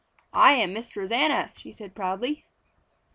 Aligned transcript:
"I 0.33 0.53
am 0.53 0.73
Miss 0.73 0.97
Rosanna," 0.97 1.51
she 1.55 1.71
said 1.71 1.93
proudly. 1.93 2.47